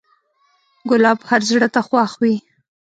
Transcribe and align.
ګلاب 0.89 1.19
هر 1.29 1.41
زړه 1.49 1.67
ته 1.73 1.81
خوښ 1.87 2.11
وي. 2.21 2.35